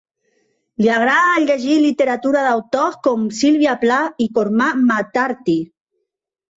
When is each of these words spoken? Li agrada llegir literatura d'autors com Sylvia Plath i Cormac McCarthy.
Li 0.83 0.87
agrada 0.93 1.43
llegir 1.49 1.75
literatura 1.83 2.43
d'autors 2.47 2.99
com 3.11 3.29
Sylvia 3.43 3.79
Plath 3.87 4.27
i 4.29 4.31
Cormac 4.41 4.85
McCarthy. 4.91 5.59